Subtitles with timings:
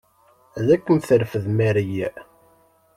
[0.57, 1.91] Ad kem-terfed Mary.